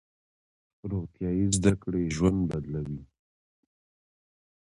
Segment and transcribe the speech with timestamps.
[0.91, 3.01] روغتیايي زده کړې ژوند بدلوي.